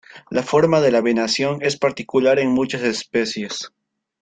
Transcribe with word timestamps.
La 0.31 0.41
forma 0.41 0.81
de 0.81 0.89
la 0.91 0.99
venación 1.01 1.59
es 1.61 1.77
particular 1.77 2.39
en 2.39 2.49
muchas 2.49 2.81
especies. 2.81 3.71